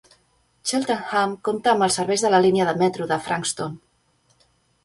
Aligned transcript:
Cheltenham 0.69 1.35
compta 1.49 1.71
amb 1.73 1.87
els 1.87 1.97
serveis 2.01 2.25
de 2.29 2.31
la 2.37 2.39
línia 2.47 2.67
de 2.71 2.75
metro 2.83 3.09
de 3.13 3.21
Frankston. 3.29 3.77